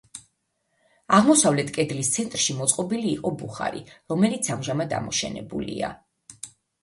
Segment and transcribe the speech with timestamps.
[1.17, 5.93] აღმოსავლეთ კედლის ცენტრში მოწყობილი იყო ბუხარი, რომელიც ამჟამად ამოშენებულია.